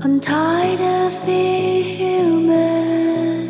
[0.00, 3.48] I'm tired of being human,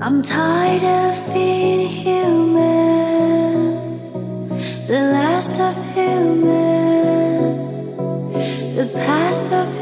[0.00, 3.38] I'm tired of being human,
[4.88, 7.54] the last of human,
[8.74, 9.75] the past of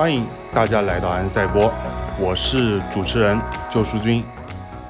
[0.00, 1.70] 欢迎大家来到安赛波，
[2.18, 3.38] 我是主持人
[3.70, 4.24] 救赎君。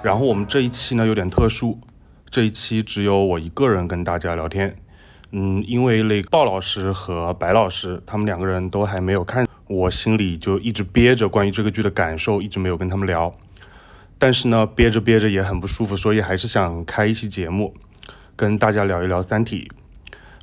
[0.05, 1.77] 然后我们这一期呢有点特殊，
[2.31, 4.77] 这一期只有我一个人跟大家聊天。
[5.33, 13.33] 嗯，因为那个鲍老师和白老师他们两个人都还没有看，我心里就一直憋着关于这个剧的感受，一直没有跟他们聊。
[14.17, 17.75] 但是呢，憋着憋着也很不舒服，所以还是想开一期节目，
[18.37, 19.69] 跟大家聊一聊《三体》。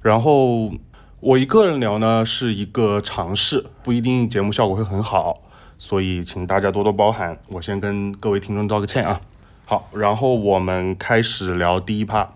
[0.02, 0.72] 然后
[1.20, 5.42] 我一个人聊呢是一个尝试，不一定节目效果会很好，
[5.80, 7.40] 所以请大家多多包涵。
[7.48, 9.20] 我先跟各位听众道个歉啊。
[9.66, 12.30] 好，然后我们开始聊第一趴。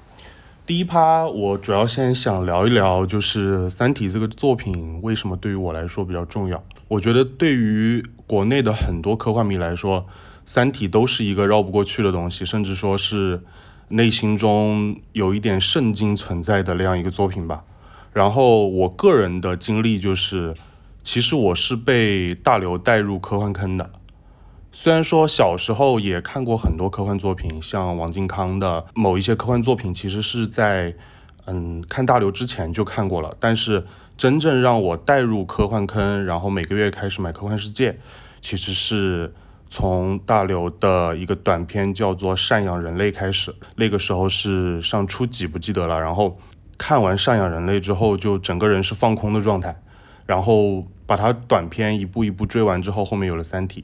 [0.65, 6.63] 第一趴我主要先想聊一聊，就是《三体》这个作品为什么对于我来说比较重要。
[6.87, 10.01] 我觉得对于国内的很多科幻迷来说，
[10.43, 13.43] 《三体》都是一个绕不过去的东西，甚至说是
[13.89, 17.63] 内心中有一点圣经存在的那样一个作品吧。
[18.13, 20.55] 然后我个人的经历就是，
[21.03, 23.89] 其实我是被大刘带入科幻坑的。
[24.73, 30.95] 虽然说小时候也看过很多科幻作品，像王靖康的某一些科幻作品，其实是在
[31.45, 33.35] 嗯看大刘之前就看过了。
[33.39, 37.97] 但是真正让我带入科幻坑，然后每个月开始买科幻世界，
[38.39, 39.33] 其实是
[39.69, 43.53] 从大刘的一个短片叫做《赡养人类》开始。
[43.75, 46.37] 那个时候是上初几不记得了，然后
[46.81, 49.79] 看完《赡养人类》之后，就整个人是放空的状态。
[50.25, 53.83] 然后把它短片一步一步追完之后，后面有了《三体》。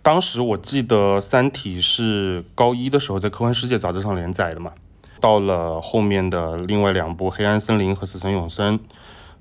[0.00, 4.72] 当时我记得《三体》是高一的时候在《科幻世界》杂志上连载的嘛，
[5.20, 8.78] 到了后面的另外两部《黑暗森林》和《死神永生》，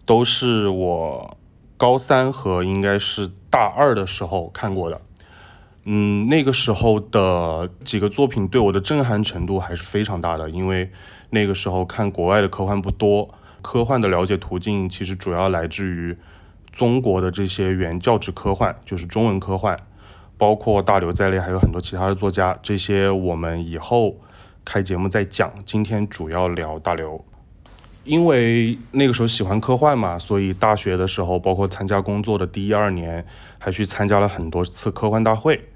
[0.06, 1.38] 都是我
[1.78, 5.00] 高三和应该是大二的时候看过的。
[5.84, 10.92] 嗯，那个时候的几个作品对我的震撼程度还是非常大的，因为
[11.32, 16.16] 那个时候看国外的科幻不多，科幻的了解途径其实主要来自于
[16.72, 19.76] 中国的这些原教旨科幻，就是中文科幻。
[20.38, 24.16] 包括大刘在内，还有很多其他的作家，这些我们以后
[24.66, 25.52] 开节目再讲。
[25.66, 27.24] 今天主要聊大刘，
[28.04, 33.24] 因为那个时候喜欢科幻嘛，所以大学的时候，包括参加工作的第一二年，
[33.60, 35.70] 还去参加了很多次科幻大会。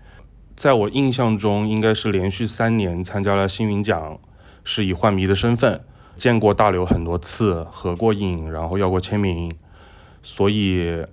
[0.55, 4.17] 在我印象中，应该是连续三年参加了星云奖，
[4.65, 5.79] 是以幻迷的身份
[6.17, 9.49] 见过大刘很多次，合过影，然后要过签名，
[10.21, 11.05] 所以。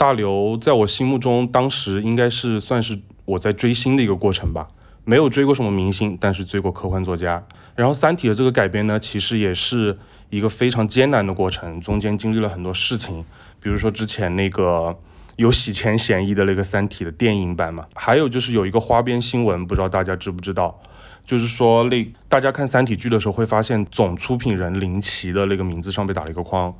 [0.00, 4.68] 大刘在我心目中，当时应该是算是我在追星的一个过程吧，
[5.02, 7.44] 没有追过什么明星，但是追过科幻作家。
[7.74, 9.98] 然后《三体》的这个改编呢，其实也是
[10.30, 13.24] 一个非常艰难的过程，中间经历了很多事情，
[13.60, 14.96] 比如说之前那个
[15.34, 20.80] 有洗钱嫌疑的那个《三体》的电影版嘛，还有就是有一个花边新闻，不知道大家知不知道，
[21.28, 26.74] 就是说那大家看《三体》剧的时候会发现，总出品人林奇的那个名字上被打了一个框，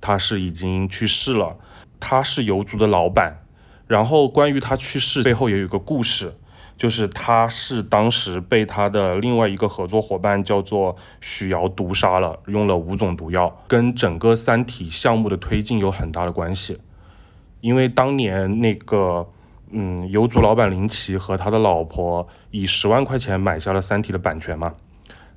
[0.00, 1.56] 他是已经去世了。
[2.00, 3.36] 他是游族的老板，
[3.86, 6.34] 然后关于他去世背后也有一个故事，
[6.76, 16.80] 就是他是当时被他的另外一个合作伙伴叫做许瑶毒杀了，用了五种毒药，跟整个三体项目的推进有很大的关系。
[17.60, 19.28] 因为当年那个
[19.76, 24.72] 嗯游族老板林奇和他的老婆以十万块钱买下了三体的版权嘛，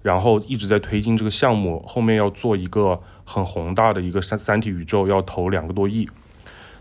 [0.03, 6.07] 然后一直在推进这个项目，后面要做一个很宏大的一个三三体宇宙，要投两个多亿。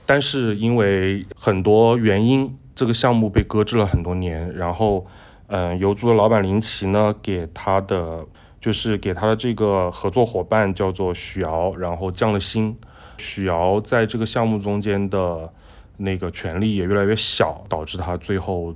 [0.04, 4.54] 但是因为很多原因，这个项目被搁置了很多年。
[4.54, 5.06] 然后，
[5.48, 8.24] 嗯，游族的老板林奇呢，给他的
[8.60, 12.76] 就是给他的这个合作伙伴叫做许瑶，然后降了薪。
[13.18, 15.52] 许瑶在这个项目中间的
[15.96, 18.74] 那个权力也越来越小，导致他最后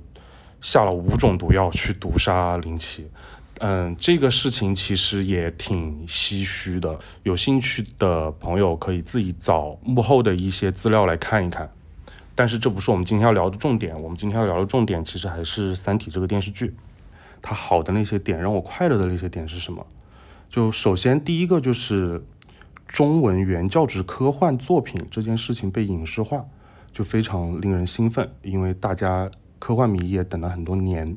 [0.59, 3.09] 下了五种毒药去毒杀林奇。
[3.59, 6.97] 嗯，这个事情其实也挺唏嘘的。
[7.23, 11.71] 有兴趣的朋友可以自己找幕后的一些资料来看一看。
[12.33, 14.01] 但是这不是我们今天要聊的重点。
[14.01, 16.73] 我们今天要聊的重点其实还是《三体》这个电视剧，
[17.39, 19.85] 它好的那些点，让我快乐的那些点是什么？
[20.49, 22.25] 就首先第一个就是
[22.87, 26.43] 中文原教旨科幻作品这件事情被影视化，
[26.93, 29.29] 就非常令人兴奋，因为大家
[29.59, 31.15] 科幻迷也等了很多年。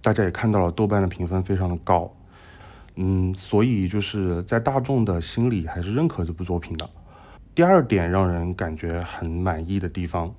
[0.00, 2.12] 大家也看到了，豆瓣的评分非常的高，
[2.96, 6.90] 嗯，所以就是在大众的心里还是认可这部作品的。
[7.54, 10.34] 第二点让人感觉很满意的地方，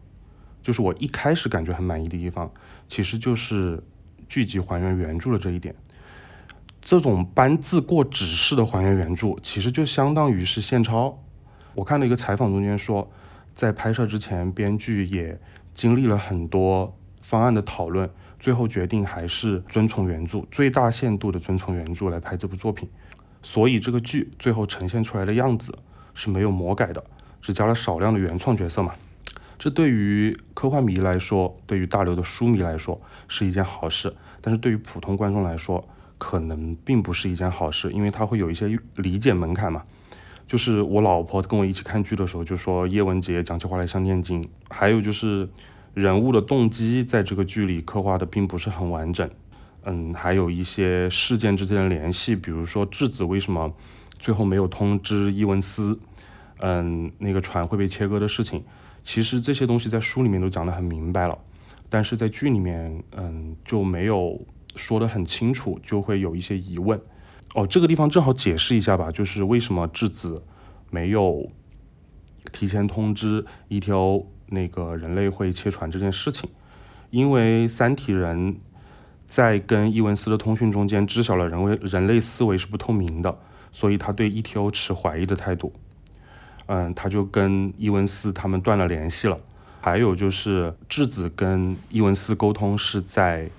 [0.62, 2.52] 就是我一开始感觉很满意的地方，
[2.90, 3.82] 其实就是
[4.28, 5.74] 剧集还原原著的这一点。
[6.82, 11.18] 这种搬字过纸式的还原原著，其实就相当于是现抄。
[11.74, 13.10] 我看了一个采访中间说，
[13.54, 15.40] 在拍摄之前，编剧也
[15.74, 18.10] 经历了很多方案的讨论，
[18.40, 22.90] 最后决定还是遵从原著，最大限度的遵从原著来拍这部作品。
[23.42, 25.78] 所以这个剧最后呈现出来的样子
[26.14, 27.04] 是没有魔改的，
[27.42, 28.94] 只加了少量的原创角色嘛。
[29.60, 39.84] 这对于科幻迷来说，对于大刘的书迷来说是一件好事，但是对于普通观众来说，可能并不是一件好事，因为它会有一些理解门槛嘛。
[40.48, 44.48] 就是我老婆跟我一起看剧的时候，就说叶文洁讲起话来像念经。
[44.70, 45.50] 还有就是
[45.94, 49.30] 人物的动机在这个剧里刻画的并不是很完整。
[49.84, 53.74] 嗯，还有一些事件之间的联系，比如说质子为什么
[54.20, 56.00] 最后没有通知伊文斯，
[56.60, 58.64] 嗯，那个船会被切割的事情，
[59.02, 61.38] 其实这些东西在书里面都讲得很明白了，
[61.90, 64.40] 但是在剧里面，嗯，就没有。
[64.76, 67.00] 说得很清楚，就会有一些疑问。
[67.54, 70.44] 哦，这个地方正好解释一下吧，就是为什么质子
[70.90, 71.50] 没有
[72.52, 76.50] 提前通知 ETO 那个人类会切船这件事情？
[77.12, 78.56] 因为三体人
[79.28, 83.38] 在跟伊文斯的通讯中间知晓了人为人类思维是不透明的，
[83.72, 85.72] 所以他对 ETO 持怀疑的态度。
[86.66, 89.38] 嗯，他就跟伊文斯他们断了联系了。
[89.82, 93.50] 还有就是质子跟伊文斯沟通是在。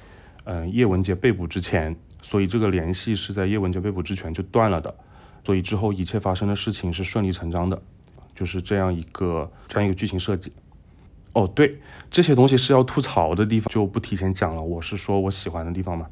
[0.47, 4.94] 嗯，叶文洁被捕之前，所以这个联系是在叶文洁被捕之前就断了的，
[5.44, 7.81] 所以之后一切发生的事情是顺理成章的，
[8.35, 10.50] 就是这样一个这样一个剧情设计。
[11.35, 11.79] 哦，对，
[12.11, 14.62] 这些东西是要吐槽的地方，就不提前讲了。
[14.62, 16.06] 我是说我喜欢的地方嘛。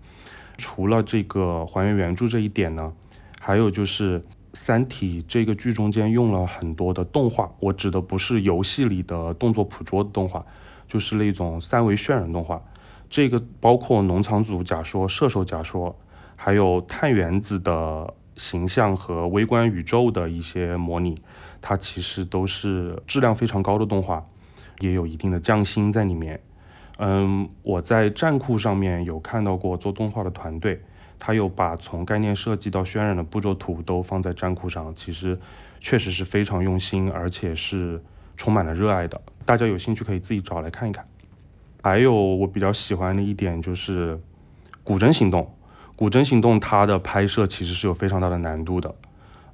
[0.59, 2.93] 除了这个还原原著这一点呢，
[3.41, 4.21] 还有就是
[4.53, 10.45] 《三体》这个剧中间用了很多的动画，我指的不是游戏里的动作捕捉的动画，
[10.87, 12.63] 就是那种三维渲染动画。
[13.13, 15.95] 这个包括农场主假说、射手假说，
[16.35, 21.15] 还有碳原子的形象和微观宇宙的一些模拟，
[21.61, 24.25] 它其实都是质量非常高的动画，
[24.81, 26.41] 也有一定的匠心在里面。
[26.97, 30.81] 嗯，我在站酷上面有看到过做动画的团队，
[31.19, 35.39] 他有把从概念设计到渲染的步骤图都放在站酷上，其实
[35.81, 38.03] 确实是非常用心，而且是
[38.39, 39.21] 充满了热爱的。
[39.45, 41.07] 大家有兴趣可以自己找来看一看。
[41.85, 44.17] 还有我比较喜欢的一点就是
[44.85, 45.43] 《古筝行动》，
[45.97, 48.95] 《古筝行动》它的拍摄其实是有非常大的难度的。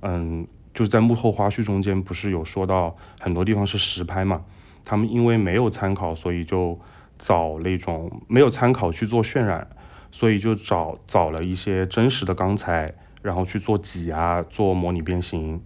[0.03, 4.43] 嗯，就是在幕后花絮中间不是有说到很多地方是实拍嘛？
[4.85, 6.79] 他们因为没有参考，所以就
[7.19, 9.67] 找那种没有参考去做渲染，
[10.13, 12.93] 所以就找找了一些真实的钢材，
[13.23, 15.63] 然后去做挤压、做模拟变形。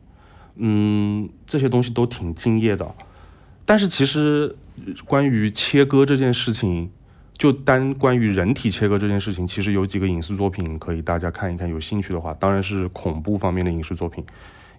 [0.55, 2.95] 嗯，这些东西都挺敬业的。
[3.67, 4.57] 但是其实。
[5.05, 6.91] 关于切割这件事情，
[7.37, 14.25] 就单关于人体切割这件事情，其实有几个影视作品可以大家看一看，有兴趣的话，当然是恐怖方面的影视作品，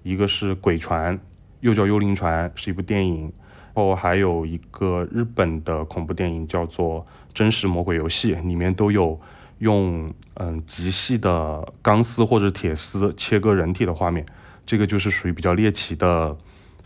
[0.02, 1.18] 一个是《鬼船》，
[1.62, 3.32] 又叫《幽灵船》，是一部电影，
[3.74, 7.02] 哦，还有一个日本的恐怖电影叫做
[7.34, 9.20] 《真实魔鬼游戏》，里面都有
[9.60, 14.26] 用嗯极细的钢丝或者铁丝切割人体的画面，
[14.66, 16.36] 这个就是属于比较猎奇的。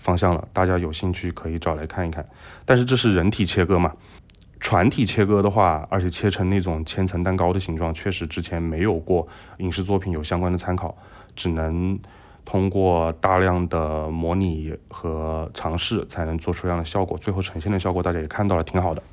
[0.07, 2.26] 方向了，大家有兴趣可以找来看一看。
[2.64, 3.92] 但是这是人体切割嘛？
[4.57, 10.97] 船体切割的话，而且切成那种千层蛋糕的形状，确实之前没有过影视作品有相关的参考，
[11.35, 11.99] 只能
[12.45, 17.18] 通过大量的模拟和尝试才能做出这样的效果。
[17.18, 19.04] 最后呈现的效果大家也看到了，挺好的。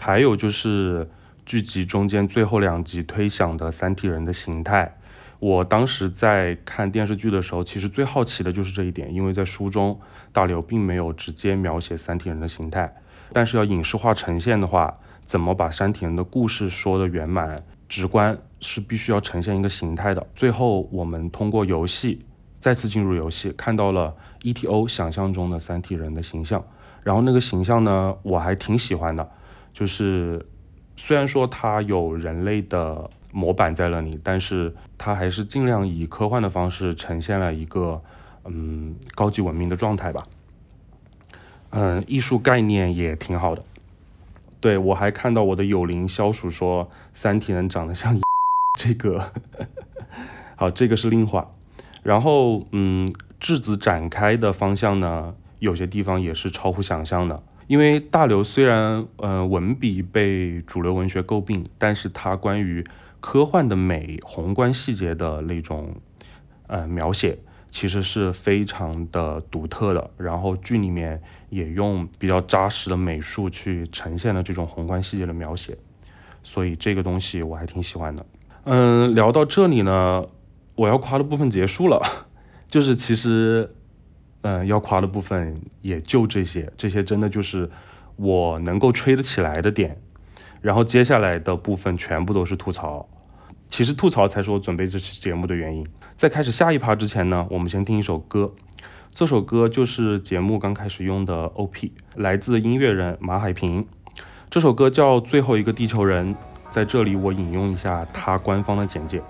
[0.00, 1.08] 还有就是
[1.46, 4.96] 剧集中间最后两集推想的三体人的形态。
[5.40, 9.98] 我当时在看电视剧的时候，其实最好奇的就是这一点，因为在书中
[10.32, 12.94] 大刘并没有直接描写三体人的形态，
[13.32, 17.56] 但是要影视化呈现的话，怎么把三体人的故事说的圆满
[17.88, 20.26] 直观，是必须要呈现一个形态的。
[20.36, 22.26] 最后我们通过游戏
[22.60, 26.62] 再次进入游戏，看到了 ETO 想象中的三体人的形象，
[27.02, 29.26] 然后那个形象呢，我还挺喜欢的，
[29.72, 30.46] 就是
[30.98, 33.08] 虽然说它有人类的。
[33.32, 38.02] 模板在那里，但是它还是尽量以科幻的方式呈现了一个
[38.44, 40.22] 嗯高级文明的状态吧。
[41.70, 43.62] 嗯，艺术概念也挺好的。
[44.60, 48.20] 对我还看到我的友邻消暑说三体人长得像
[48.78, 49.32] 这个，
[50.56, 51.50] 好，这个是另话。
[52.02, 57.42] 然后嗯，质子展开的方向呢，有些地方也是超乎想象的。
[57.68, 62.84] 因为大刘虽然呃文笔被主流文学诟病，但是他关于
[63.20, 65.94] 科幻的美、宏观细节的那种，
[66.66, 67.38] 呃，描写，
[67.70, 70.10] 其实是非常的独特的。
[70.16, 75.76] 然后剧里面也用比较扎实的美术去呈现了这种宏观细节的描写，
[76.42, 78.26] 所以这个东西我还挺喜欢的。
[78.64, 80.26] 嗯，聊到这里呢，
[80.74, 82.26] 我要夸的部分结束了，
[82.68, 83.74] 就是其实，
[84.42, 87.68] 嗯，要夸的部分也就这些，这些真的就是
[88.16, 90.00] 我能够吹得起来的点。
[90.60, 93.08] 然后接下来的部分全部都是吐槽，
[93.68, 95.86] 其实吐槽才是我准备这期节目的原因。
[96.16, 98.52] 在开始下一趴之前呢，我们先听一首歌，
[99.14, 103.86] 这首歌就是节目刚开始用的 OP，来自音乐人马海平。
[104.50, 106.34] 这首歌叫《最后一个地球人》，
[106.70, 109.22] 在这里我引用一下他官方的简介：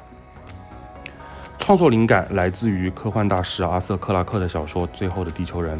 [1.58, 5.78] 创作灵感来自于科幻大师阿瑟克拉克的小说《最后的地球人》，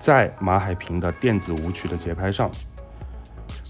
[0.00, 2.50] 在马海平的电子舞曲的节拍上。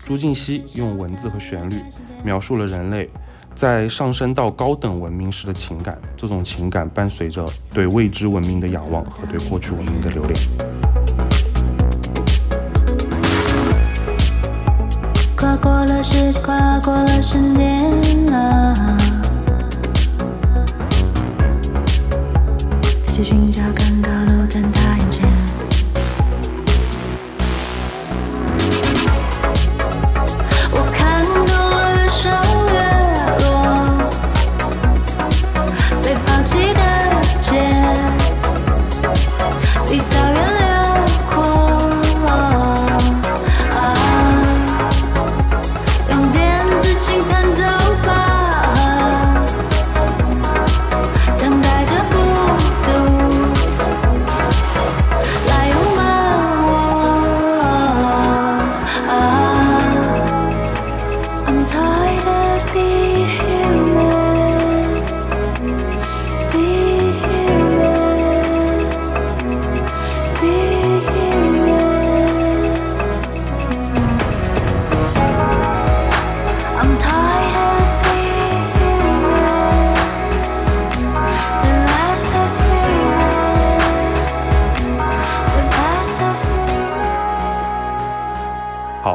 [0.05, 1.77] 朱静熙用文字和旋律
[2.25, 3.09] 描述了人类
[3.55, 10.35] 在上升到高等文明时的情感，这种情感伴随着对未知文明的仰望和对过去文明的留恋。
[15.37, 18.97] 跨过了世纪，跨过了十年了，
[23.07, 23.63] 再去寻找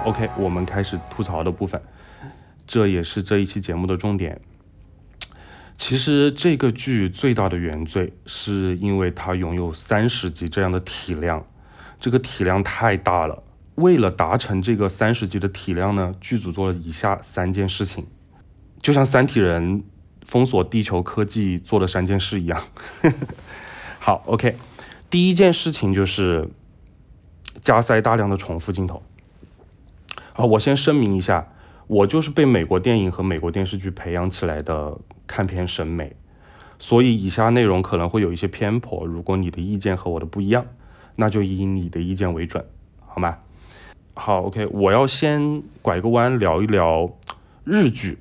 [0.07, 1.81] ，OK，我们开始吐槽的部分，
[2.65, 4.39] 这也是这一期节目的重点。
[5.77, 11.45] 其实这个剧最大的原罪是因为它拥有三十集这样的体量，
[11.99, 13.43] 这个体量太大了。
[13.75, 18.07] 为了达成这个三十集的体量呢，剧组做了以下三件事情，
[18.81, 19.83] 就像三体人
[20.23, 22.63] 封锁地球科技做的三件事一样。
[23.99, 24.55] 好，OK，
[25.09, 26.49] 第一件事情就是
[27.61, 29.03] 加塞大量的重复镜头。
[30.37, 31.47] 啊，我先声明一下，
[31.87, 36.15] 我就是被美国电影和美国电视剧培养起来的看片审美，
[36.77, 39.03] 所以以下内容可能会有一些偏颇。
[39.03, 40.63] 如果你的意见和我的不一样，
[41.15, 42.63] 那就以你的意见为准，
[43.07, 43.39] 好吗？
[44.13, 47.11] 好，OK，我要先拐个弯聊一聊
[47.63, 48.19] 日剧，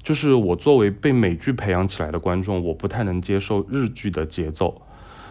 [0.00, 4.80] 就是我作为被美剧培养起来的观众，我不太能接受日剧的节奏，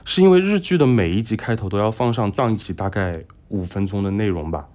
[0.03, 4.67] 是因为日剧的每一集开头都要放上上一集大概五分钟的内容吧。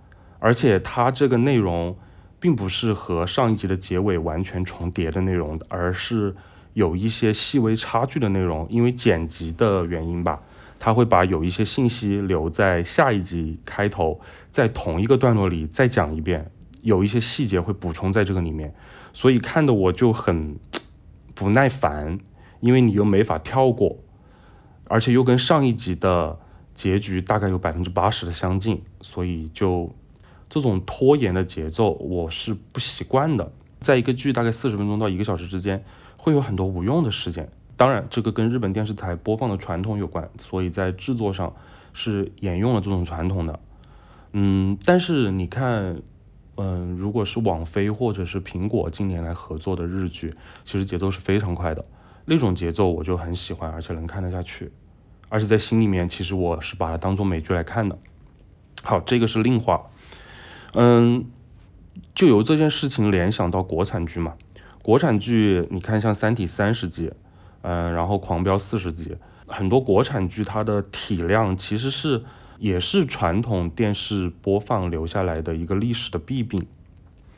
[0.45, 1.97] 而且它这个内容
[2.41, 6.35] 并不是和上一集的结尾完全重叠的内容，而是
[6.73, 8.67] 有一些细微差距的内容。
[8.69, 10.43] 因为剪辑的原因吧，
[10.81, 14.21] 它会把有一些信息留在下一集开头，
[14.51, 18.75] 在同一个段落里再讲一遍，有一些细节会补充在这个里面，
[19.13, 20.57] 所以看的我就很
[21.37, 22.19] 不耐烦，
[22.59, 23.97] 因为你又没法跳过，
[24.89, 26.37] 而且又跟上一集的
[26.75, 29.95] 结局大概有百分之八十的相近，所以就。
[30.53, 35.83] 这种拖延的节奏我是不习惯的，在一个剧大概四十分钟到一个小时之间，
[36.19, 37.49] 会有很多无用的时间。
[37.75, 41.55] 当然，这个跟日本电视台播放的传统有关，所以在制作上
[41.95, 43.59] 是沿用了这种传统的。
[44.33, 45.97] 嗯，但是你看，
[46.57, 50.35] 嗯，如果是网飞或者是苹果近年来合作的日剧，
[50.67, 51.83] 其实节奏是非常快的，
[52.27, 54.71] 那种节奏我就很喜欢，而且能看得下去，
[55.31, 57.97] 而且在心里面，其实我是把它当做美剧来看的。
[58.83, 59.81] 好，这个是另话。
[60.75, 61.27] 嗯，
[62.15, 64.35] 就由这件事情联想到国产剧嘛。
[64.83, 67.13] 国产剧，你看像《三体》三十集，
[67.61, 72.25] 嗯，然后《狂飙》四十集，很多国产剧它的体量其实是
[72.59, 76.67] 也是传统电视播放留下来的一个历史的弊病，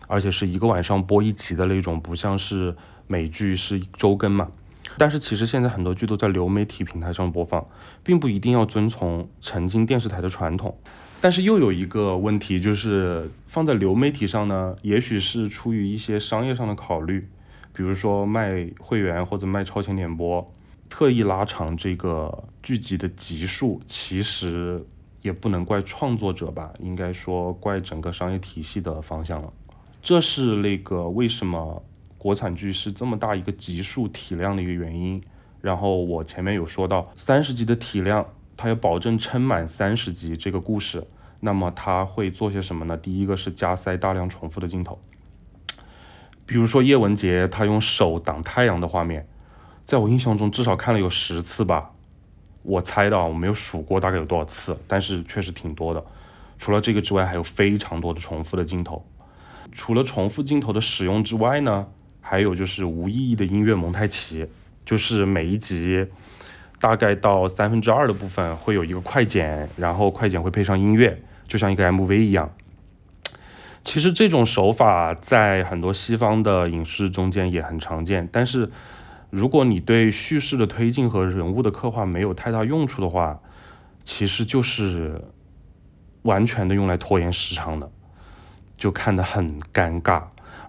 [0.06, 2.74] 而且是一个晚上播一集的那种，不像是
[3.06, 4.48] 美剧是周更嘛。
[4.96, 7.66] 但是其实现在很多剧都在流媒体平台上播放，
[8.02, 10.78] 并不一定要遵从曾经电视台的传统。
[11.24, 17.26] 但是又有一个问题，就是放在流媒体上呢，也许是出于一些商业上的考虑，
[17.72, 20.46] 比如说卖会员或者卖超前点播，
[20.90, 24.78] 特意拉长这个剧集的集数，其实
[25.22, 29.50] 也不能怪创作者吧，应该说怪整个商业体系的方向了。
[30.02, 31.82] 这是那个为什么
[32.18, 35.18] 国产剧是这么大一个集数体量的一个原因。
[35.62, 38.26] 然后我前面有说到，三十集的体量，
[38.56, 41.04] 他要保证撑满三十集这个故事，
[41.40, 42.96] 那么他会做些什么呢？
[42.96, 44.98] 第一个是加塞大量重复的镜头，
[46.46, 49.26] 比如说叶文洁他用手挡太阳的画面，
[49.84, 51.90] 在我印象中至少看了有十次吧，
[52.62, 56.04] 我猜的，我没有数过大概有多少次，但是确实挺多的。
[56.58, 59.04] 除了这个之外，还有非常多的重复的镜头。
[59.72, 61.86] 除了重复镜头的使用之外呢，
[62.20, 64.46] 还有就是无意义的音乐蒙太奇。
[64.86, 66.06] 就是每一集
[66.84, 72.52] 大概到三分之二的部分会有一个快剪，然后快剪会配上音乐，就像一个 MV 一样。
[73.82, 78.70] 其实这种手法在很多西方的影视中间也很常见，但是
[79.30, 83.40] 如果你对叙事的推进和人物的刻画没有太大用处的话，
[84.04, 85.18] 其实就是
[86.20, 87.90] 完全的用来拖延时长的，
[88.76, 90.24] 就看得很尴尬。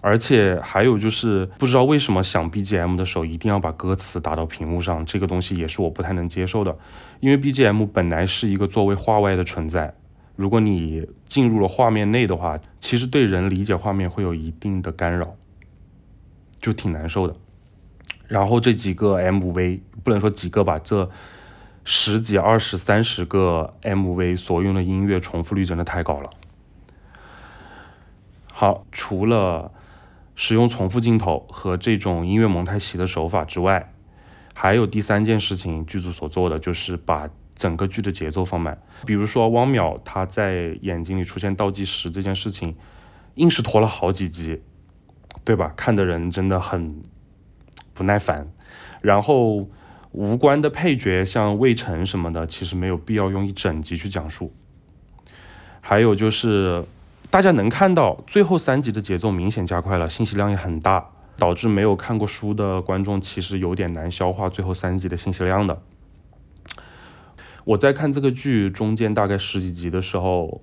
[0.06, 6.78] 而且还有就是，不知道为什么想 BGM 的时候一定要把歌词打到屏幕上，这个东西也是我不太能接受的。
[7.18, 9.92] 因为 BGM 本来是一个作为画外的存在，
[10.36, 15.34] 如果你进入了画面内的话，其实对人理解画面会有一定的干扰，
[16.60, 17.34] 就挺难受的。
[18.28, 21.10] 然后这几个 MV 不能说几个吧，这
[21.82, 26.30] 十几、二十、三十个 MV 所用的音乐重复率真的太高了。
[28.52, 29.72] 好，除了
[30.36, 33.92] 使用重复镜头和这种音乐蒙太奇的手法之外，
[34.54, 38.78] 还有第三件事情，剧组所做的就是把整个剧的节奏放慢。
[39.06, 42.76] 比如说汪淼他在眼睛里出现倒计时这件事情，
[43.36, 44.60] 硬是拖了好几集，
[45.42, 45.72] 对吧？
[45.74, 47.02] 看的人真的很
[47.94, 48.46] 不耐烦。
[49.00, 49.70] 然后
[50.12, 54.54] 无关的配角像魏晨什么的，其实没有必要用一整集去讲述。
[55.80, 56.84] 还有就是。
[57.36, 65.82] 大家能看到最后三集的节奏明显加快了，信息量也很大，导致没有看过书的观众其实有点难消化最后三集的信息量的。
[67.64, 70.62] 我在看这个剧中间大概十几集的时候，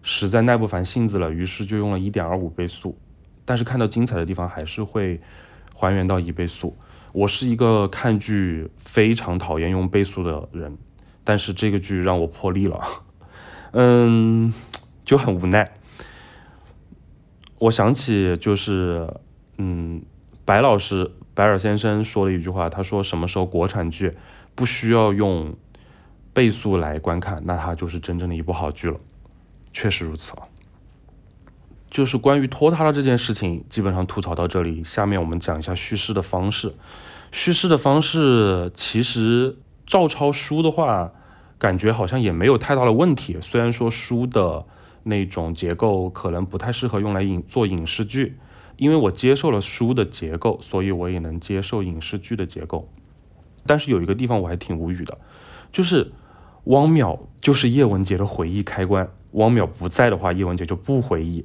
[0.00, 2.96] 实在耐不烦性子了，于是就用了一点二五倍速，
[3.44, 5.20] 但是看到精彩的地方还是会
[5.74, 6.76] 还原到一倍速。
[7.10, 10.78] 我是一个看剧非常讨厌用倍速的人，
[11.24, 12.80] 但是这个剧让我破例了，
[13.72, 14.54] 嗯。
[15.02, 15.68] 就很无奈。
[17.60, 19.06] 我想起就是，
[19.58, 20.00] 嗯，
[20.46, 24.16] 白老师白尔先生说了一句话，他说什么时候国产剧
[24.54, 25.54] 不需要用
[26.32, 28.98] 倍速来观看，那它就是真正的一部好剧了。
[29.74, 30.48] 确实如此啊。
[31.90, 34.82] 就是关于拖沓的这件事情，基本上吐槽到这里。
[34.82, 36.72] 下面我们讲一下叙事的方式。
[37.30, 41.12] 叙事的方式其实照抄书的话，
[41.58, 43.36] 感觉好像也没有太大的问题。
[43.42, 44.64] 虽然说书的。
[45.02, 48.36] 那种结构可能不太适合用来影做影视剧，
[48.76, 52.88] 因为我接受了书的结构，所以我也能接受影视剧的结构。
[53.66, 55.18] 但是有一个地方我还挺无语的，
[55.72, 56.12] 就是
[56.64, 61.44] 汪淼就是叶文洁的回忆开关，汪淼不在的话，叶文洁就不回忆。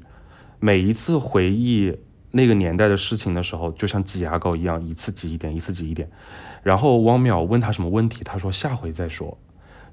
[0.59, 1.97] 每一次回忆
[2.31, 6.09] 那个年代的事情的时候，就像挤牙膏一样，一次挤一点，一次挤一点。
[6.63, 9.37] 然后汪淼问他什么问题，他说下回再说，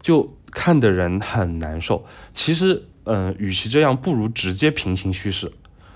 [0.00, 2.04] 就看的人很难受。
[2.32, 2.88] 其实。
[3.04, 5.52] 嗯，与其这样，不如直接平行叙事。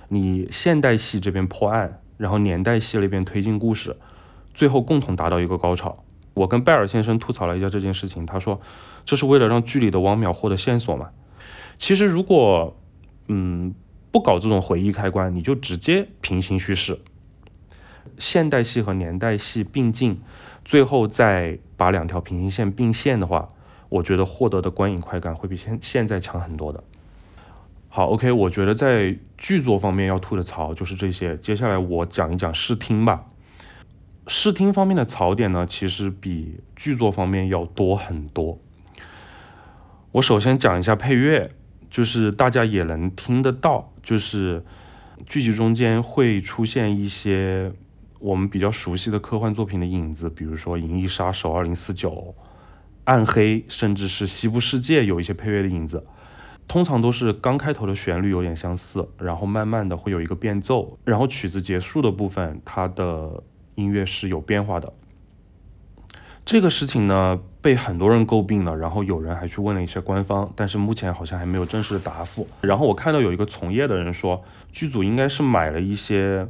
[0.09, 3.97] 你现代戏这边破案，然后年代戏那边推进故事，
[4.55, 6.05] 最后共同达到一个高潮。
[6.35, 8.61] 我跟拜尔先生吐槽了一下这件事情，他说
[9.05, 11.11] 这是为了让剧里的汪淼获得线索嘛。
[11.79, 12.77] 其实如果
[13.29, 13.75] 嗯
[14.11, 16.99] 不搞这种回忆开关，你就直接平行叙事，
[18.19, 20.21] 现代戏和年代戏并进，
[20.65, 23.51] 最后再把两条平行线并线的话，
[23.89, 26.83] 我觉得获得的观影快感会比现现在强很多的。
[27.97, 31.35] 好，OK，我觉得在剧作方面要吐的槽就是这些。
[31.39, 33.25] 接下来我讲一讲视听吧。
[34.27, 38.61] 视听方面的槽点呢，其实比剧作方面要多很多。
[40.13, 41.51] 我首先讲一下配乐，
[41.89, 44.63] 就是大家也能听得到，就是
[45.25, 47.73] 剧集中间会出现一些
[48.19, 51.95] 我们比较熟悉的科幻作品的影子，比如说《银翼杀手2049》、
[53.05, 56.05] 《暗黑》，甚至是《西部世界》有一些配乐的影子。
[56.69, 63.43] 通常都是刚开头的旋律有点相似，然后慢慢的会有一个变奏，然后曲子结束的部分，它的
[63.77, 64.93] 音乐是有变化的。
[66.45, 72.47] 这个事情呢，被很多人诟病了，然后有人还去问了一些官方，但是目前好像还没有正式的答复。
[72.61, 76.47] 然后我看到有一个从业的人说，剧组应该是买了一些，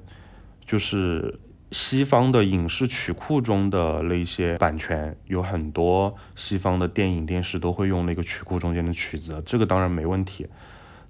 [0.66, 1.38] 就是
[1.72, 10.46] 西方的影视曲库中的那些版权，有很多西方的电影、电视都会用那个曲库中间的曲子，这个当然没问题。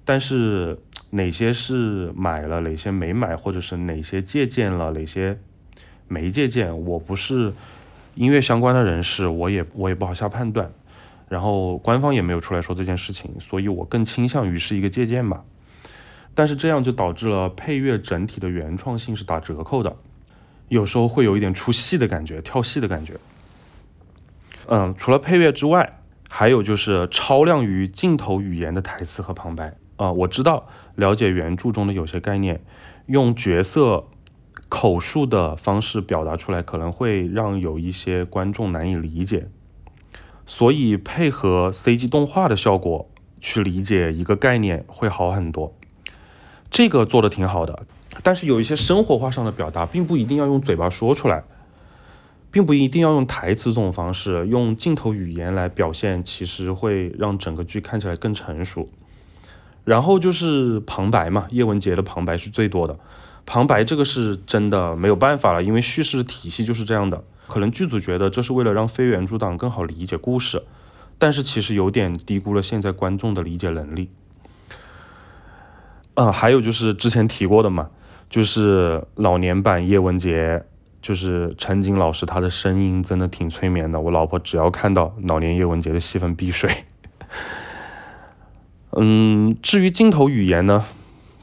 [0.05, 0.79] 但是
[1.11, 5.39] 哪些是买了，哪些没买，或者是哪些借鉴了，哪些
[6.09, 7.53] 没借鉴，我不是
[8.15, 10.73] 音乐相关的人士，我也我也不好下判断。
[11.29, 15.45] 然后官方也没有出来说这件事情，所以我更倾向于是一个借鉴吧。
[16.37, 19.97] 但是这样就导致了配乐整体的原创性是打折扣的，
[20.69, 23.15] 有时候会有一点出戏的感觉，跳戏的感觉。
[24.69, 29.77] 嗯，除了配乐之外，还有就是超量于镜头语言的台词和旁白。
[29.97, 32.61] 啊，我知道了解原著中的有些概念，
[33.07, 34.05] 用角色
[34.69, 39.49] 口述的方式表达出来，可能会让有一些观众难以理解。
[40.45, 43.09] 所以配合 CG 动画的效果
[43.41, 45.75] 去理解一个概念会好很多，
[46.71, 47.87] 这个做的挺好的。
[48.23, 51.45] 但是有一些生活化上的表达，并不一定要用嘴巴说出来，
[52.51, 58.89] 并不一定要用台词这种方式，用镜头语言来表现，其实会让整个剧看起来更成熟。
[59.85, 62.99] 然后就是旁白嘛，叶文洁的旁白是最多的，
[63.45, 67.23] 旁白这个是真的没有办法了，因为叙事体系就是这样的。
[67.47, 70.65] 可能剧组觉得这是为了让非原著党更好理解故事，
[71.17, 74.09] 但是其实有点低估了现在观众的理解能力。
[76.15, 77.91] 啊，还有就是之前提过的嘛，
[78.29, 80.65] 就是老年版叶文洁，
[81.01, 84.01] 就是陈瑾老师，他的声音真的挺催眠的。
[84.01, 86.71] 我老婆只要看到老年叶文洁的戏份必睡。
[88.99, 90.85] 嗯，至于镜头语言呢，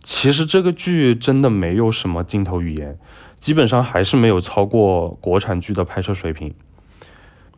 [0.02, 2.98] 其实这个剧真的没有什么镜头语言。
[3.40, 6.54] 基本上还是没有超过国产剧的拍摄水平，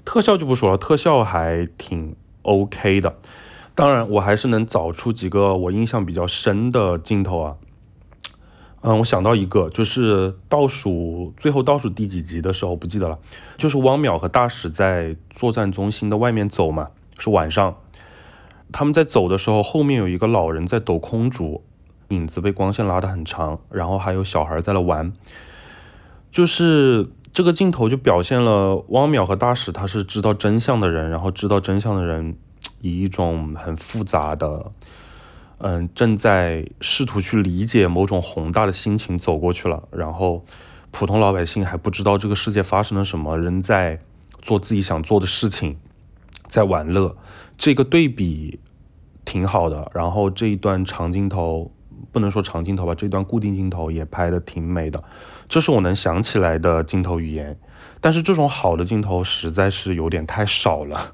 [0.04, 3.16] 特效就不说了，特效还挺 OK 的。
[3.76, 7.56] 当然，我还是能找出几个我印象比较深的镜头啊。
[8.82, 13.18] 嗯，我想到一个，就是倒数最后倒数第几集的时候不记得了，
[13.58, 17.78] 就是汪淼和大使在作战中心的外面走嘛，是晚上，
[18.72, 21.64] 他们在走的时候，后面有一个老人在抖空竹，
[22.10, 25.12] 影子被光线拉得很长，然后还有小孩在那玩。
[26.32, 32.36] 就是这个镜头就表现了汪淼和大使，他是知道真相的人，然后知道真相的人
[32.82, 34.72] 以一种很复杂的，
[35.58, 40.44] 嗯，正在试图去理解某种宏大的心情走过去了，然后
[40.92, 44.00] 普通老百姓还不知道这个世界发生了什么，仍在
[44.42, 45.78] 做自己想做的事情，
[46.48, 47.16] 在玩乐，
[47.58, 48.60] 这个对比
[49.24, 49.92] 挺好的。
[49.94, 51.72] 然后这一段长镜头。
[52.12, 55.04] 不能说长镜头吧，这段固定镜头也拍的挺美的，
[55.50, 57.58] 这是我能想起来的镜头语言。
[58.00, 61.14] 但是这种好的镜头实在是有点太少了。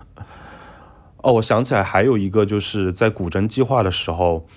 [1.23, 4.47] 哦，我想起来还有一个，就是在古筝计划的时候，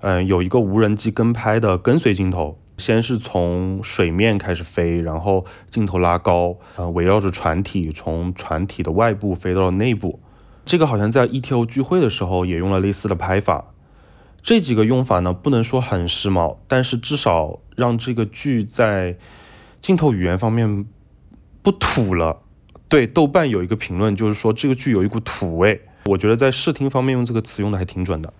[0.00, 10.18] 嗯，有一个无人机跟拍的跟随镜头，先是从水面开始飞，然后镜头拉高，呃，围绕着船体，从船体的外部飞到了内部。
[10.64, 13.66] 这个好像在 ETO 聚会的时候也用了类似的拍法。
[14.42, 19.16] 这几个用法呢，不能说很时髦，但是至少让这个剧在
[19.80, 20.86] 镜头语言方面
[21.62, 22.40] 不土了。
[22.88, 25.82] 对，豆瓣有一个评论，就是说这个剧有一股土味。
[26.06, 28.32] 我觉得在视听方面用这个词用的还挺准的。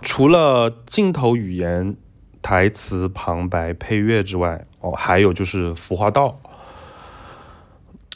[0.00, 1.96] 除了镜头语言、
[2.40, 6.40] 台词、旁白、配乐之外，哦，还有就是服化道。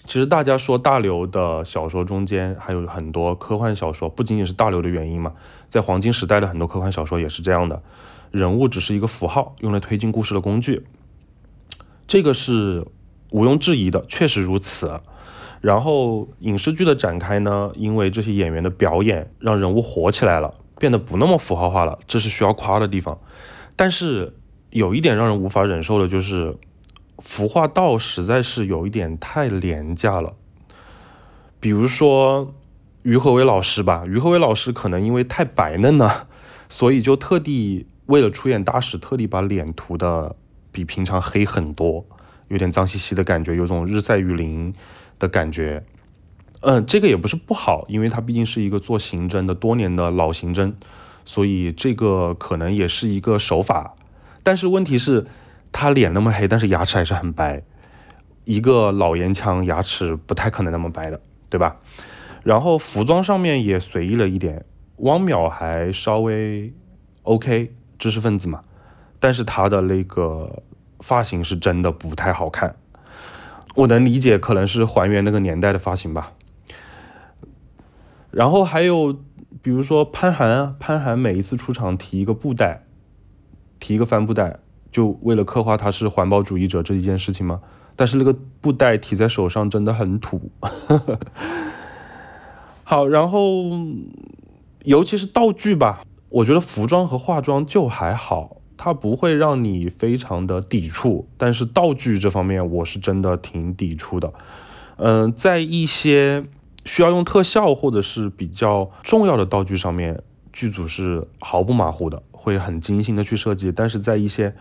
[0.07, 5.33] 其实大家说大刘的小说中间还有很多科幻小说，不仅仅是大刘的原因嘛，
[5.71, 7.83] 在黄金时代的很多科幻小说也是这样的，
[8.31, 10.85] 人物只是一个符号，用来推进故事的工具，
[12.07, 12.87] 这个是
[13.31, 15.01] 毋庸置疑的，确实如此。
[15.63, 23.19] 然后影视剧的展开呢，因为这些演员的表演让人物活起来了，变得不那么符号化了，这是需要夸的地方。
[23.75, 24.37] 但是
[24.69, 26.59] 有一点让人无法忍受的就是。
[27.19, 30.33] 服化道实在是有一点太廉价了，
[31.61, 32.53] 比如说
[33.03, 36.27] 于和伟老师吧，于和伟老师可能因为太白嫩了，
[36.69, 40.35] 所以就特地为了出演大使，特地把脸涂的
[40.73, 42.05] 比平常黑很多，
[42.49, 44.75] 有点脏兮兮的感觉，有种日晒雨淋
[45.23, 45.83] 的感觉。
[46.61, 50.75] 嗯，这个也不是不好，因为他毕竟是一个做刑侦的多年的老刑侦，
[51.25, 53.95] 所以这个可能也是一个手法。
[54.43, 55.27] 但是问题是。
[55.75, 57.63] 他脸那么黑，但是牙齿还是很白。
[58.45, 61.77] 一个老烟枪牙齿不太可能那么白的，对吧？
[62.45, 64.67] 然后服装上面也随意了一点。
[64.99, 66.71] 汪淼还稍微
[67.23, 68.61] OK，知识分子嘛。
[69.19, 70.63] 但是他的那个
[71.01, 72.77] 发型是真的不太好看。
[73.75, 76.33] 我能理解，可能是还原那个年代的发型吧。
[78.31, 79.13] 然后还有，
[79.61, 82.85] 比如说潘寒啊，潘寒每一次出场提一个布袋，
[83.81, 84.59] 提一个帆布袋。
[84.91, 87.63] 就为了刻画他是环保主义者这一件事情吗？
[87.97, 90.51] 但是那个布袋提在手上真的很土。
[92.85, 93.71] 好，然后
[94.85, 101.29] 尤其是道具吧，我觉得服装和化妆就还好，它不会让你非常的抵触。
[101.37, 104.33] 但是道具这方面，我是真的挺抵触的。
[104.97, 106.45] 嗯，在一些
[106.85, 113.73] 需要用特效或者是比较重要的道具上面，剧组是毫不马虎的，会很精心的去设计。
[113.73, 114.55] 但是在一些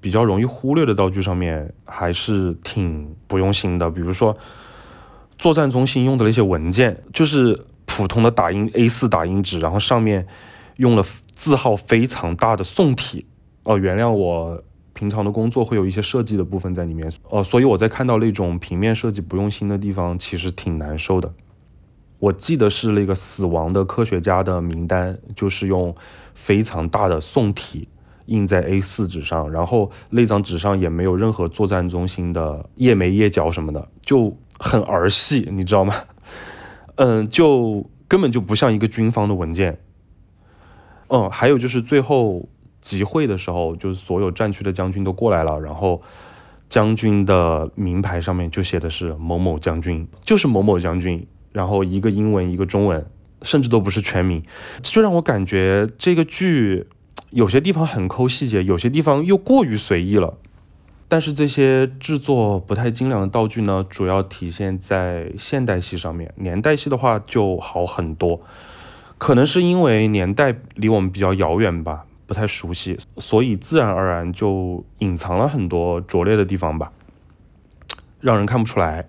[0.00, 3.90] 比较容易忽略的道具上面，还是挺不用心的。
[3.90, 4.36] 比如说，
[5.38, 10.26] 作战中心用的那些文件，就是普通的打印 A4 打印纸，然后上面
[10.76, 13.26] 用了字号非常大的宋体。
[13.64, 14.62] 哦，原谅我。
[14.94, 21.32] 平常的工作会有一些设计的部分在里面，呃，所以我在看到那种平面设计不用心的地方，其实挺难受的。
[22.18, 25.96] 我记得是那个死亡的科学家的名单，就是用
[26.34, 27.88] 非常大的宋体
[28.26, 35.94] 印在 A4 纸上，然后那张纸上也没有任何作战中心的页眉页脚什么的，就很儿戏，你知道吗？
[36.96, 39.80] 嗯，就根本就不像一个军方的文件。
[41.08, 42.46] 嗯，还有就是最后。
[42.82, 46.02] 集会的时候，就是所有战区的将军都过来了，然后
[46.68, 53.06] 将军的名牌上面就写的是某某将军，就是某某将军，然后一个英文一个中文，
[53.40, 54.42] 甚至都不是全名，
[54.82, 56.86] 这就让我感觉这个剧
[57.30, 60.34] 有些地方很抠细节，有些地方又过于随意了。
[61.08, 68.40] 但是这些制作不太精良的道具呢，主要体现在现代戏上面，年代戏的话就好很多，
[69.18, 72.06] 可能是因为年代离我们比较遥远吧。
[72.26, 76.92] 不太熟悉，所以自然而然就隐藏了很多拙劣的地方吧，
[78.20, 79.06] 让人看不出来，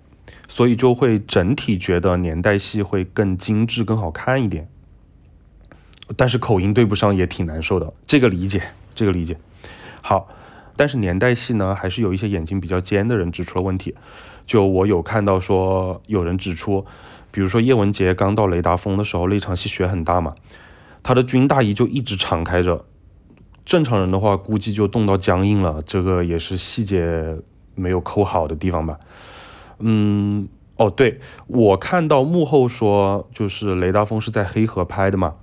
[0.48, 4.68] 所以就会整体觉得年代戏会更精致、更好看一点。
[6.16, 8.62] 但是口音对不上也挺难受的，这个理解，
[8.94, 9.38] 这个理解。
[10.02, 10.28] 好，
[10.76, 13.94] 但是年代戏呢，还是有一些眼睛比较尖的人指出了问题。
[14.46, 16.84] 就我有看到说，有人指出，
[17.30, 20.34] 比如说叶文洁刚到雷达峰的时候，那场戏雪很大嘛，
[21.02, 22.84] 他的军大衣就一直敞开着。
[23.64, 25.82] 正常人的话，估计就冻到僵硬了。
[25.86, 27.36] 这个也是细节
[27.74, 28.98] 没有抠好的地方吧。
[29.78, 30.46] 嗯，
[30.76, 35.34] 哦，对我看到幕后说，就是雷达峰是在黑河拍的嘛，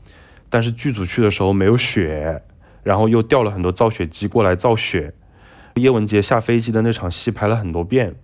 [0.49, 2.43] 但是剧组去的时候没有雪，
[2.83, 5.13] 然后又调了很多造雪机过来造雪。
[5.75, 8.15] 叶文洁下飞机的那场戏拍了很多遍，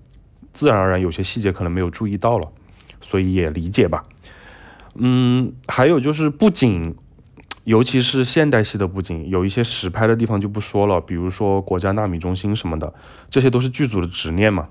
[0.54, 2.48] 自然而然有些细节可能没有注意到了，
[3.02, 4.06] 所以也理解吧。
[4.94, 6.96] 嗯，还有就是不仅。
[7.68, 12.94] 尤其是现代戏的布景，有一些实拍的地方就不说了，比如说国家纳米中心什么的，
[13.30, 14.70] 这些都是剧组的执念嘛。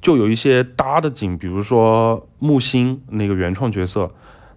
[0.00, 4.10] 就有一些搭的景，比如说木星那个原创角色，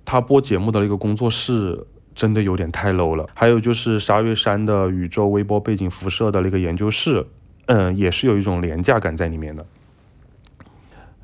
[0.05, 3.27] 他播节目的那个工作室真的有点太 low 了。
[3.35, 7.27] 还有就是沙月山的宇宙微波背景辐射的那个研究室，
[7.65, 9.65] 嗯，也是有一种廉价感在里面的。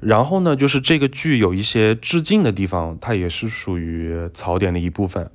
[0.01, 5.31] 然后呢，就是这个剧有一些致敬的地方，它也是属于槽点的一部分。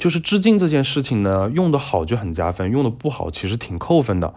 [0.00, 4.32] 就是致敬这件事情呢，用的好就很加分，用的不好其实挺扣分的。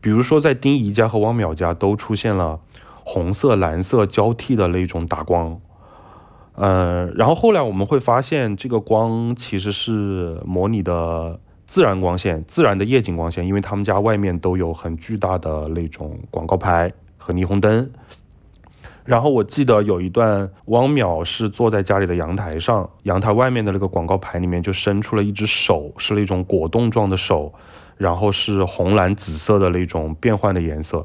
[0.00, 2.58] 比如说在丁仪家和汪淼家都出现了
[3.04, 5.60] 红色、蓝色交替的那种打光，
[6.56, 17.88] 嗯，然后后来我们会发现这个光其实是模拟的自然光线、自然的夜景光线，因为他们家外面都有很巨大的那种广告牌和霓虹灯。
[19.10, 27.52] 然后我记得有一段，汪淼是坐在家里的阳台上，阳台外面的那个广告牌里面就伸出了一只手，是那种果冻状的手，
[27.96, 31.04] 然后是红蓝紫色的那种变换的颜色。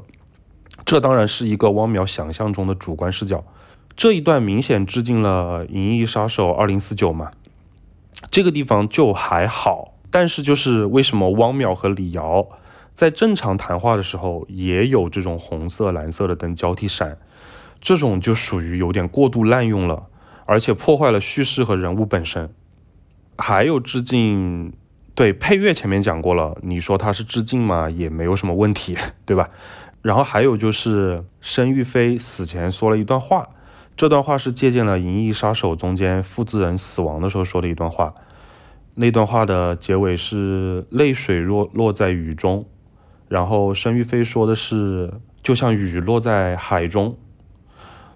[0.84, 3.42] 这当然是一个汪淼想象中的主观视角。
[3.96, 7.32] 这一段明显致敬了《银翼杀手2049》嘛，
[8.30, 9.94] 这个地方就还好。
[10.12, 12.46] 但是就是为什么汪淼和李瑶
[12.94, 17.18] 在正常谈话的时候也有这种红色、蓝色的灯交替闪？
[17.86, 20.08] 这种就属于有点过度滥用了，
[20.44, 22.52] 而且破坏了叙事和人物本身。
[23.38, 24.72] 还有致敬，
[25.14, 29.50] 对配乐前面讲过了，你说它是致敬嘛，也没有什么问题，对吧？
[30.02, 33.50] 然后还有就是申玉飞死前说了一段话，
[33.96, 38.12] 这段话是借鉴了《银翼杀手》中间复制人死亡的时候说的一段话。
[38.96, 42.66] 那段话的结尾是泪水落落在雨中，
[43.28, 47.16] 然后申玉飞说的是就像雨落在海中。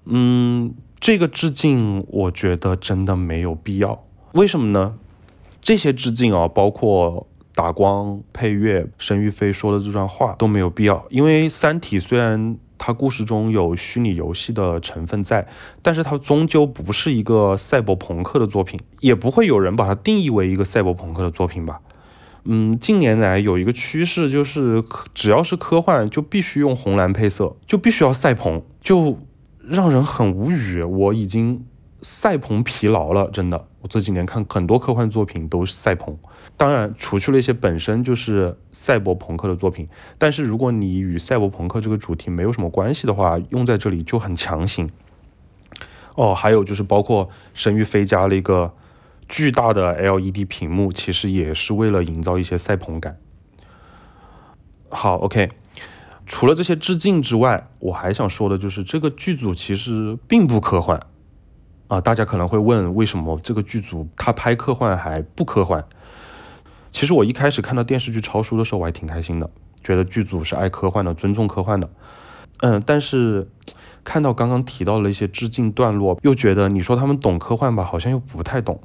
[0.05, 4.05] 嗯，这个致敬我觉得真的没有必要。
[4.33, 4.95] 为什么呢？
[5.61, 11.05] 这些致敬啊，包括打光、配乐、申玉飞说的这段话都没有必要。
[11.11, 15.47] 因为《三体》虽然它故事中有虚拟游戏的成分在，
[15.83, 21.81] 但是它终究不是一个赛博朋克的作品，也不会有人把它定义为一个赛博朋克的作品吧。
[22.45, 24.83] 嗯，近年来有一个趋势，就是
[25.13, 29.19] 只要是科幻，就必须用红蓝配色，就必须要赛鹏，就
[29.71, 30.83] 让人很无语。
[30.83, 31.65] 我已经
[32.03, 33.69] 赛鹏疲劳了，真的。
[33.81, 36.19] 我这几年看很多科幻作品都是赛鹏，
[36.57, 44.91] 当然除去了一些本身就是赛博朋克的作品，但是如果你与赛博朋克这个主题没有什么关系的话，用在这里就很强行。
[46.17, 48.75] 哦，还有就是包括神域飞加了一个。
[49.33, 53.17] 巨大的 LED 屏幕其实也是为了营造一些赛鹏感。
[54.89, 55.53] 好，OK，
[56.31, 61.01] 除了这些致敬之外，我还想说的就是这个剧组其实并不科幻
[61.89, 62.01] 啊。
[62.01, 65.85] 大家可能会问，为什么这个剧组他拍科幻还不科幻？
[66.93, 69.51] 其实我一开始看到电视剧超书的时候，我还挺开心的，
[69.83, 71.91] 觉得剧组是爱科幻的，尊重科幻的。
[72.59, 73.49] 嗯，但是
[74.05, 78.81] 看到刚刚提到了一些致敬段落，又觉得你说他们懂科幻吧，好像又不太懂。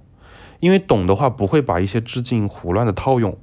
[0.62, 3.38] 因为懂的话不会把一些致敬胡乱的套用，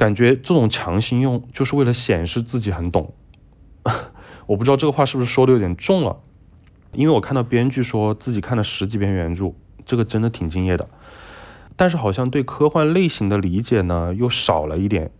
[0.00, 3.12] 感觉这种强行用就是为了显示自己很懂。
[4.48, 6.20] 我不知道这个话是不是说的有点重了，
[6.94, 9.52] 因为我看到编剧说自己看了十几遍原著，
[9.84, 10.88] 这个真的挺敬业的。
[11.76, 15.10] 但是好像对科幻类型的理解呢又少了一点，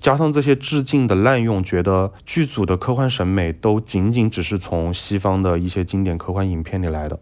[0.00, 7.20] 加上这些致敬的滥用，觉得剧组的科幻审美都仅仅只是从西方的一些经典科幻影片里来的，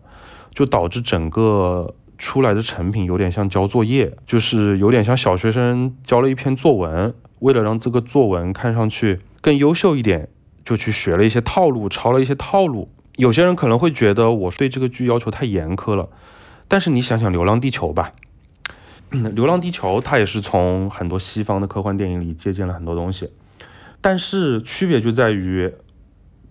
[0.55, 1.95] 就导致整个。
[2.16, 10.29] 出来的成品有点像交作业，就是有点像小学生交了一篇作文，为了让这个作文看上去更优秀一点，
[10.64, 12.88] 就去学了一些套路，抄了一些套路。
[13.16, 16.09] 有些人可能会觉得我对这个剧要求太严苛了，
[16.66, 18.12] 但是你想想《流浪地球》吧，
[19.35, 23.31] 《流浪地球》它也是从很多西方的科幻电影里借鉴了很多东西，
[24.00, 25.72] 但是区别就在于，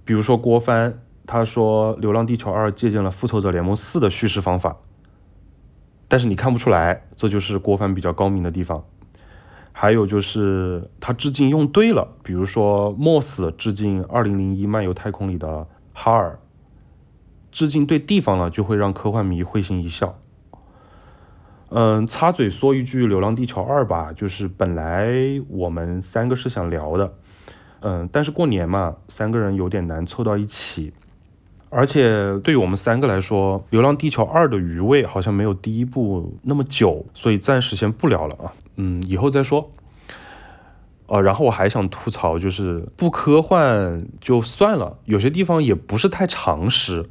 [0.06, 4.78] 比如说郭帆他说《流浪地球二》借鉴了《复仇者联盟四》的叙事方法。
[6.14, 8.86] 但是你看不出来，这就是郭帆比较高明的地方。
[9.72, 16.38] 还有就是他致敬用对了，比如说莫斯致敬《二零零一漫游太空》里的哈尔，
[17.52, 20.20] 致敬对地方了，就会让科幻迷会心一笑。
[21.70, 25.08] 嗯，插嘴说一句，《流浪地球二》吧，就是本来
[25.50, 27.12] 我们三个是想聊的，
[27.80, 30.94] 嗯，但是过年嘛，三个人有点难凑到一起。
[31.74, 38.54] 而且对于我们三个来说，《流浪地球二》的余味好像没有第一部那么久，所以暂时先不聊了啊。
[38.76, 39.72] 嗯，以后再说。
[41.08, 47.10] 呃，然后我还想吐槽，就是不科幻就算了，有些地方也不是太常识。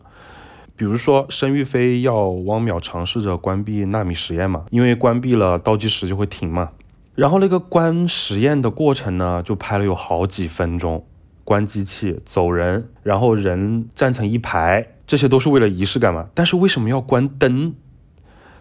[0.75, 6.71] 比如说，申玉飞要汪淼尝试着关闭纳米实验嘛，因为关闭了倒计时就会停嘛。
[7.15, 11.05] 然后那个关实验的过程呢，就拍了有好几分钟。
[11.45, 16.29] 关机器走人，然后人站成一排，这些都是为了仪式感嘛？
[16.35, 17.75] 但是为什么要关灯？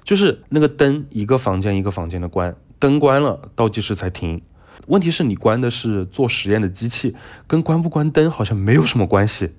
[0.03, 4.41] 就是那个灯，一个房间一个房间的关，灯关了，倒计时才停。
[4.87, 7.15] 问题是你关的是做实验的机器，
[7.45, 9.51] 跟关不关灯好像没有什么关系。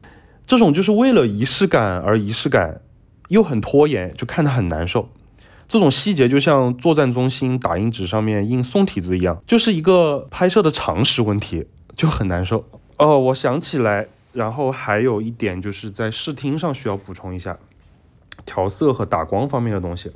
[0.45, 2.81] 这种就是为了仪式感而仪式感，
[3.29, 5.09] 又很拖延，就看得很难受。
[5.69, 12.69] 这种细节就像作战中心打印纸上面印宋体字一样，就是一个拍摄的常识问题，就很难受。
[12.97, 17.59] 哦，我想起来，然后还有一点就是在视听上需要补充一下
[18.47, 20.13] 调色和打光方面的东西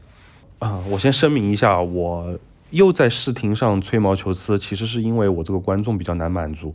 [0.59, 0.83] 啊。
[0.91, 2.39] 我先声明一下，我
[2.71, 6.75] 又在视听上吹毛求疵，其实是因为我这个观众比较难满足。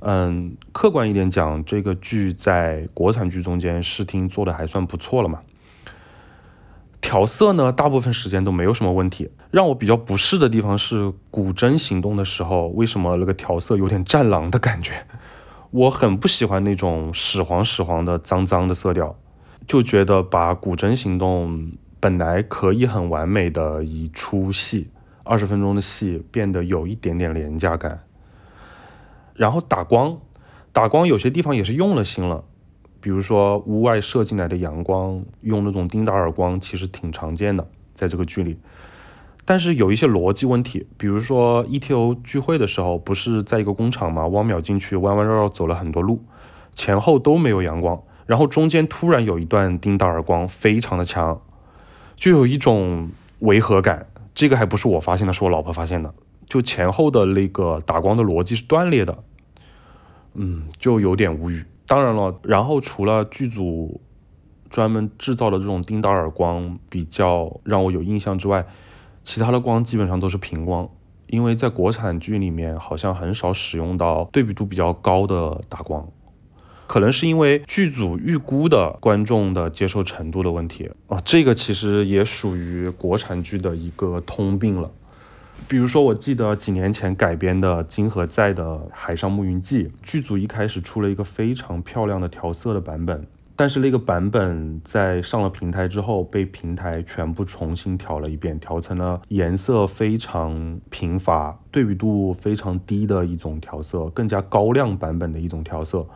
[0.00, 5.40] 嗯，客观一点讲，这个剧在国产剧中间视听做的还算不错了嘛。
[7.00, 9.30] 调色呢，大部分时间都没有什么问题。
[9.50, 15.06] 让我比较不适的地方是古筝行动的时候，为什么那个调色有点战狼的感觉？
[15.70, 19.16] 我很不喜欢那种屎黄屎黄的脏脏的色调，
[19.66, 24.90] 就觉得把古筝行动本来可以很完美的一出戏，
[25.24, 28.00] 二十分钟的戏变得有一点点廉价感。
[29.34, 30.18] 然后打光，
[30.72, 32.44] 打光有些地方也是用了心了。
[33.08, 38.58] 比如说屋外射进来的阳光，用那种丁达尔光其实挺常见的，在这个剧里。
[39.46, 44.26] 但是有一些逻辑问题，比如说 ETO 聚会的时候，不是在一个工厂吗？
[44.26, 46.22] 汪淼进去弯弯绕绕走了很多路，
[46.74, 51.40] 前后都没有阳光，然后中间突然有一段丁达尔光，非常的强，
[52.14, 53.08] 就有一种
[53.38, 54.06] 违和感。
[54.34, 56.12] 这个还不是我发现的，是我老婆发现的。
[56.46, 59.16] 就前后的那个打光的逻辑是断裂的，
[60.34, 61.64] 嗯，就有点无语。
[61.88, 63.98] 当然了，然后除了剧组
[64.68, 68.66] 专门制造的这种丁达尔光比较让我有印象之外，
[69.24, 70.86] 其他的光基本上都是平光，
[71.28, 76.06] 因为在国产剧里面好像很少使用到对比度比较高的打光，
[76.86, 84.90] 可能是因为剧组预估的观众的接受程度的问题啊，这个其实也属于国产剧的一个通病了。
[85.66, 106.06] 比如说，我记得几年前改编的金河在的《海上牧云记》，剧组一开始出了一个非常漂亮的调色的版本，但是那个版本在上了平台之后，被平台全部重新调了一遍，调成了颜色非常贫乏、对比度非常低的一种调色，更加高亮版本的一种调色，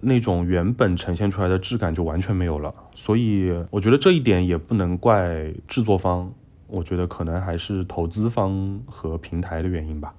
[0.00, 2.74] 那种原本呈现出来的质感就完全没有了。
[2.92, 6.32] 所以，我觉得这一点也不能怪制作方。
[6.66, 10.14] 我觉得可能还是投资方和平台的原因吧。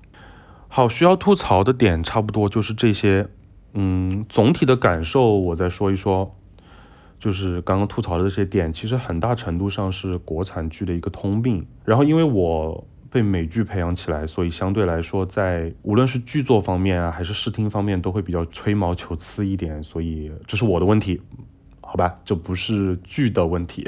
[0.67, 3.27] 好，需要吐槽的点差不多就是这些。
[3.73, 6.31] 嗯，总体的感受我再说一说，
[7.19, 11.63] 就是刚刚吐槽的这些点，其实很大程度上是国产剧的一个通病。
[11.85, 19.83] 然后因为我被美剧培养起来，所以相对来说，在无论是剧作方面啊，还是视听方面，都会比较吹毛求疵一点。
[19.83, 21.21] 所以这是我的问题，
[21.81, 22.17] 好吧？
[22.25, 23.87] 这不是剧的问题。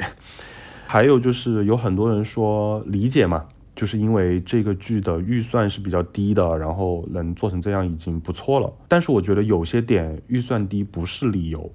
[0.92, 8.72] 还有就是有很多人说理解嘛，就是因为这个剧的预算是比较低的，然后能做成这样已经不错了。
[8.88, 11.70] 但是我觉得有些点预算低不是理由，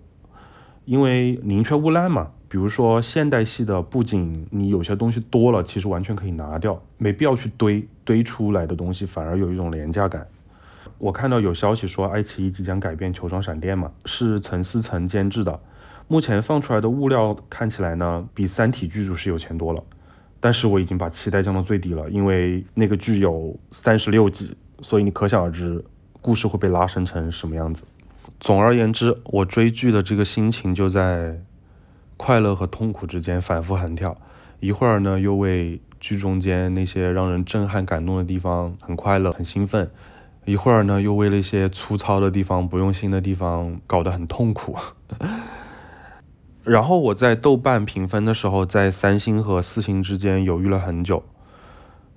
[0.84, 2.32] 因为宁缺毋滥嘛。
[2.50, 10.28] 比如说现代戏的布景，你有些东西多了，其实完全可以拿掉，没必要去堆堆出来的东西，反而有一种廉价感。
[10.98, 15.58] 我看到有消息说爱奇艺即将改编《球状闪电》嘛，是陈思诚监制的。
[16.08, 19.84] 目前放出来的物料看起来呢，比《三体》剧组是有钱多了，
[20.40, 25.84] 但是我已经把期待降到最低了，因为那个剧有三十六集，所以你可想而知
[26.22, 27.84] 故事会被拉伸成什么样子。
[28.40, 31.40] 总而言之，我追剧的这个心情就在
[32.18, 34.16] 快乐和痛苦之间反复横跳，
[34.60, 39.90] 一会儿呢又为剧中间那些让人震撼感动的地方很快乐很兴奋，
[40.46, 44.78] 一会儿呢又为了一些粗糙的地方、不用心的地方搞得很痛苦。
[46.66, 51.22] 然后我在豆瓣评分的时候，在三星和四星之间犹豫了很久，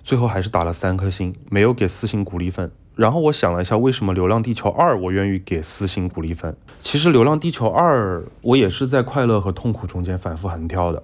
[0.03, 2.71] 最后还是打了三颗星，没有给四星鼓励分。
[2.95, 6.57] 然后我想了一下，为什么《流浪地球二》我愿意给四星鼓励分？
[6.79, 11.03] 其实《流浪地球二》我也是在快乐和痛苦中间反复横跳的，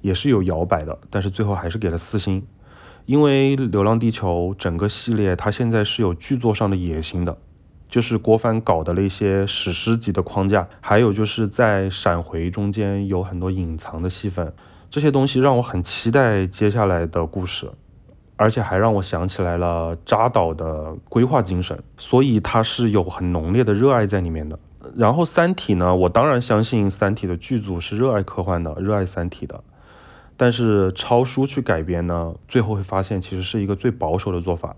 [0.00, 2.44] 也是有摇摆的，但是最后还是给了四星，
[3.06, 7.38] 因为《流浪地球》整个系列它现在是有剧作上的野心的。
[7.96, 14.52] 就是郭帆搞的那些史诗级的框架，还有就是在闪回中间有很多隐藏的戏份，
[14.90, 17.70] 这些东西让我很期待接下来的故事，
[18.36, 24.58] 而且还让我想起来了扎导的规划精神，所以他是有很浓烈的热爱在里面的。
[24.94, 29.64] 然后《三体》呢，我当然相信《三体》的剧组是热爱科幻的，热爱《三体》的，
[30.36, 34.76] 但是抄书去改编呢，最后会发现其实是一个最保守的做法。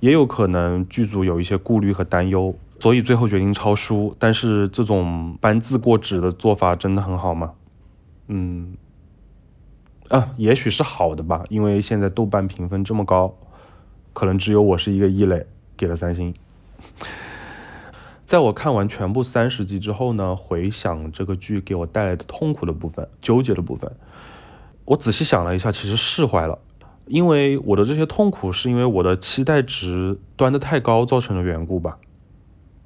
[0.00, 4.14] 也有可能剧组有一些顾虑和担忧，所以最后决定抄书。
[4.18, 7.52] 但是这种搬字过纸的做法真的很好吗？
[8.28, 8.74] 嗯，
[10.08, 13.34] 啊，也许是好的吧，因为现在豆瓣评分这么高，
[14.12, 15.46] 可能只有我是一个异类，
[15.76, 16.34] 给了三星。
[18.24, 23.90] 在我看完全部三十集之后呢，回想这个剧给我带来的痛苦的部分、纠结的部分，
[24.84, 26.58] 我仔细想了一下，其实释怀了。
[27.10, 31.98] 因为我的这些痛苦，是因为我的期待值端的太高造成的缘故吧。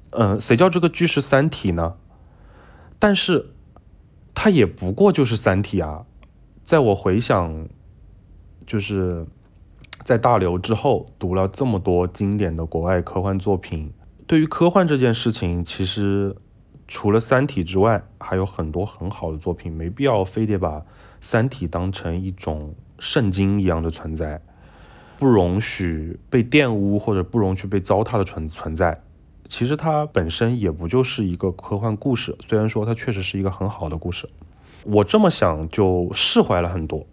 [0.09, 1.93] 嗯，谁叫这个剧是《三体》呢？
[2.97, 3.51] 但是
[4.33, 6.05] 它也不过就是《三体》啊。
[6.63, 7.67] 在我回想，
[8.65, 9.27] 就是
[10.03, 13.93] 在大刘之后读了这么多经典的国外科幻作品，
[14.25, 16.35] 对于科幻这件事情，其实
[16.87, 20.79] 除了《三体》之外，还有很多很好的作品，没必要非得把
[21.21, 22.73] 《三体》当成一种。
[22.99, 24.41] 圣经一样的存在，
[25.17, 29.01] 不容许被玷污或者不容许被糟蹋的存存在。
[29.47, 34.27] 其实它本身也不就是一个科幻故事，虽然说它确实是一个很好的故事。
[34.83, 37.05] 我这么想就释怀了很多。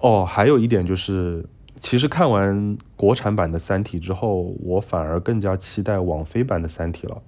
[0.00, 1.44] 哦，还有一点就是，
[1.80, 7.22] 其实看完国产版的《三体》之后，我反而更加期待网飞版的《三体》了。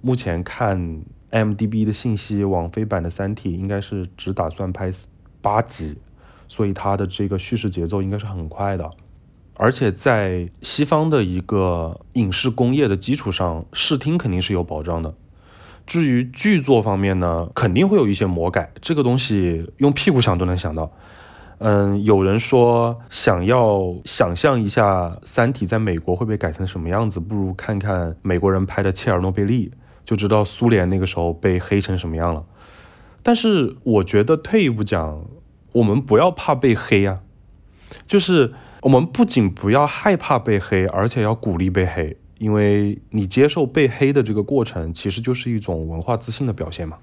[0.00, 4.90] 目前看 M D B 的信息，网飞版的《三体》应该是只打算拍
[5.40, 5.96] 八集。
[6.52, 8.90] 所以它的这个叙事节奏应该是很快的，
[9.56, 15.14] 而且在西方的一个影视工业的基础上，视听肯定是有保障的。
[15.86, 20.92] 至于剧作方面呢，肯定会有一些魔改，这个东西用屁股想都能想到。
[21.56, 29.70] 嗯，有人说想要想象一下《三体》在美国会被改成什么样子，不如看看美国人拍的《切尔诺贝利》，
[30.04, 32.44] 就知道苏联那个时候被黑成什么样了。
[33.22, 35.24] 但是我觉得退一步讲。
[35.72, 37.20] 我们不要怕被黑啊，
[38.06, 38.52] 就是
[38.82, 46.98] 我们不仅不要害怕被黑，而且要鼓励被黑，因为你接受被黑的这个过程，其实就是一种文化自信的表现嘛。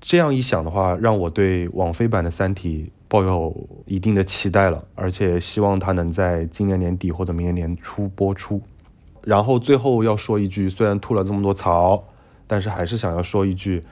[0.00, 8.60] 这样一想的话，让我对网飞版的《三体》抱有一定的期待了，而且希望它能在今年年底或者明年年初播出。
[9.22, 12.04] 然后最后要说一句，虽然吐了这么多槽，
[12.46, 13.82] 但是还是想要说一句：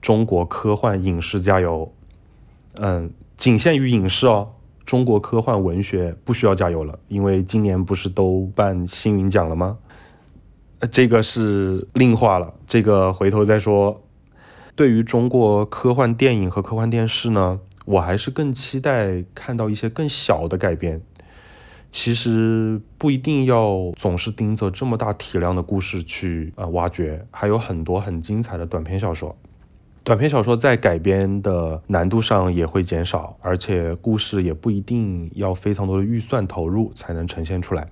[0.00, 1.90] 中国科幻影视加油！
[2.74, 4.52] 嗯，仅限于影视哦，
[4.84, 9.78] 中国科幻文学不需要加油了，因为今年不是都办星云奖了吗？
[10.90, 14.02] 这个是另话了，这个回头再说。
[14.76, 21.00] 对于中国科幻电影和科幻电视呢，我还是更期待看到一些更小的改编。
[21.90, 29.36] 其实不一定要总是盯着这么大体量的故事去呃挖掘，还有很多很精彩的短篇小说。
[30.04, 37.88] 短篇小说在改编的难度上也会减少，而且故事也不一定要非常多的预算投入才能呈现出来。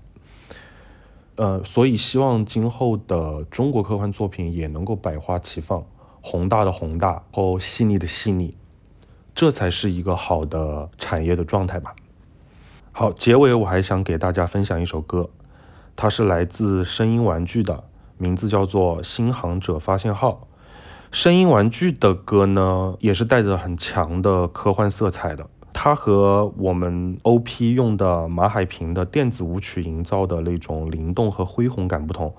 [1.36, 5.82] 呃，所以希望今后的中国科幻作品也能够百花齐放，
[6.20, 8.54] 宏大的宏大，后细腻的细腻，
[9.34, 11.96] 这才是一个好的产业的状态吧。
[12.92, 15.30] 好，结尾我还想给大家分享一首歌，
[15.96, 17.84] 它是来自声音玩具的，
[18.18, 20.46] 名字叫做《新航者发现号》。
[21.12, 25.46] 声音玩具的歌呢，也是带着很强的科幻色彩的。
[25.70, 32.34] 它和我们 OP 用的马海平的电子舞曲营造的那种灵动和恢宏感不同，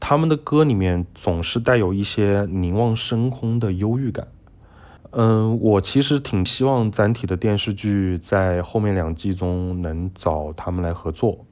[0.00, 4.26] 他们的歌里面总是带有一些凝望深空的忧郁感。
[5.10, 11.44] 嗯，我其实挺希望载体的电视剧在后面两季中能找他们来合作，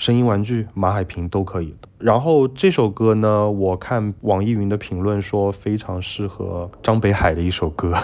[0.00, 1.74] 声音玩具、马海平都可以。
[1.98, 7.94] 然后这首歌呢，我看网易云的评论说非常适合张北海的一首歌。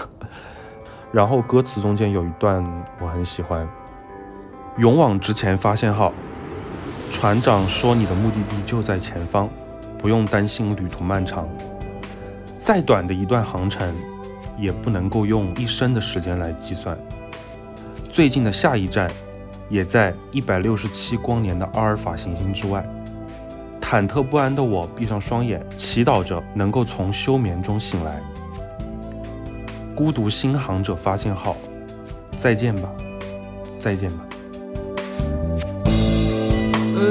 [1.11, 2.63] 然后歌词中间有一段
[3.01, 3.67] 我很喜欢：
[4.77, 6.13] 勇往直前，发现号，
[7.11, 9.49] 船长说你的目的地就在前方，
[9.97, 11.49] 不用担心旅途漫长，
[12.59, 13.91] 再短的一段航程。
[14.59, 16.97] 也不能够用一生的时间来计算。
[18.11, 19.07] 最近的下一站，
[19.69, 22.83] 也在一百六十七光年的阿尔法行星之外。
[23.81, 28.21] 忐忑不安的我闭上双眼，祈祷着能够从休眠中醒来。
[29.95, 31.55] 孤独星航者发现号，
[32.37, 32.89] 再见吧，
[33.79, 34.25] 再见吧。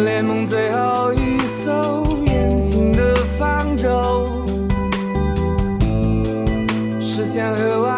[0.05, 4.33] 联盟最后一艘远行的方舟。
[7.27, 7.96] 向河外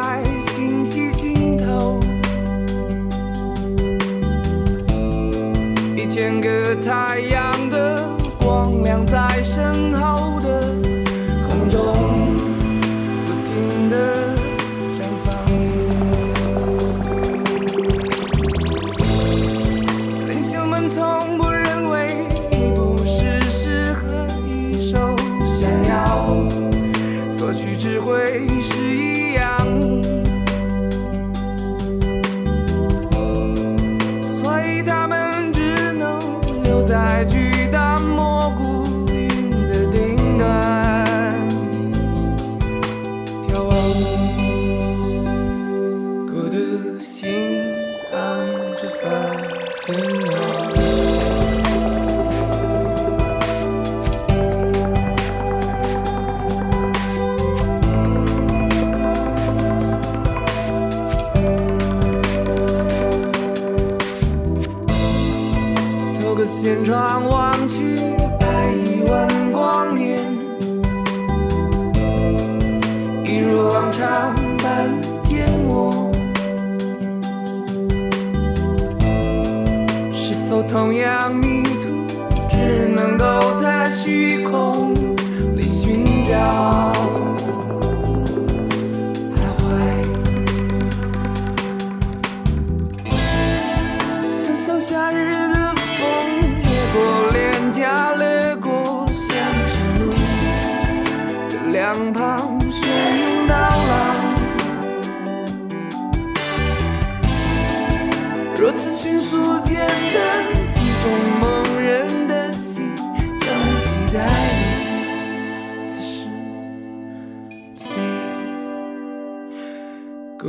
[6.89, 7.18] 千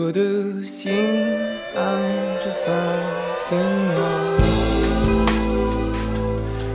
[0.10, 0.22] 孤独
[0.64, 0.92] 心
[1.76, 1.84] 安
[2.40, 2.68] 着发
[3.48, 3.60] 现
[3.94, 3.98] 号，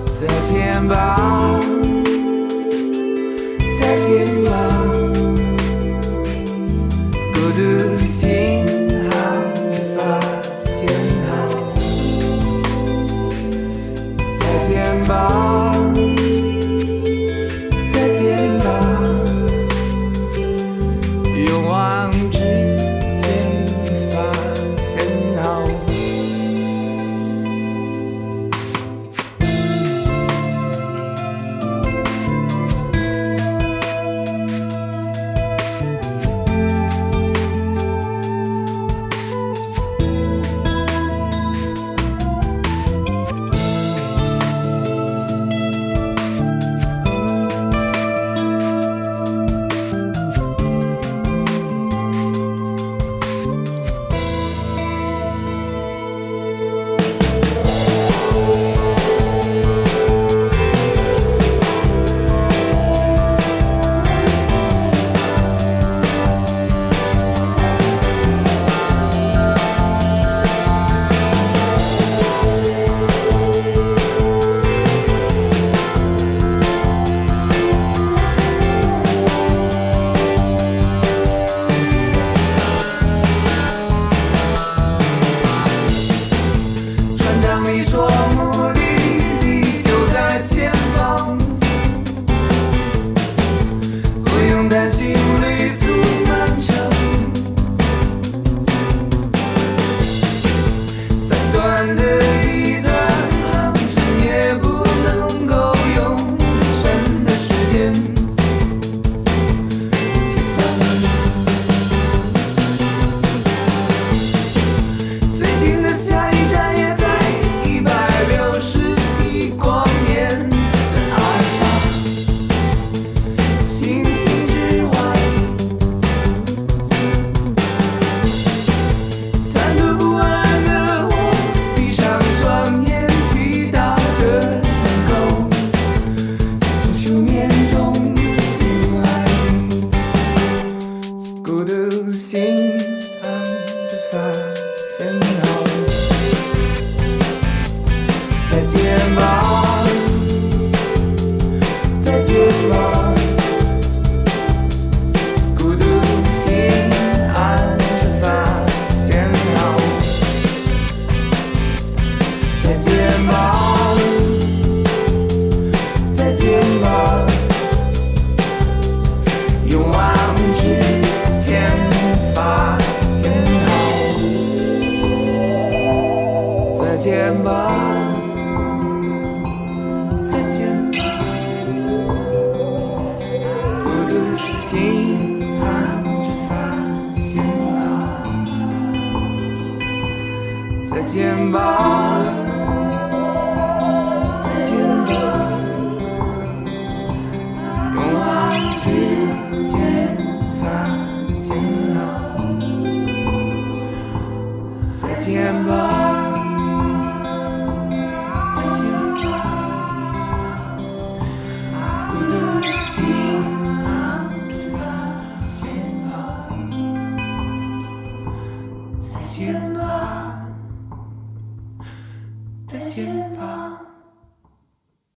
[0.07, 0.17] 再
[0.47, 0.95] 见吧，